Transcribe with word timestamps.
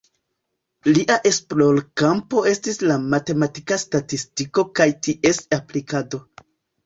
Lia 0.93 1.15
esplorkampo 1.29 2.41
estis 2.51 2.81
la 2.91 2.95
matematika 3.13 3.77
statistiko 3.83 4.67
kaj 4.79 4.87
ties 5.09 5.43
aplikado. 5.61 6.23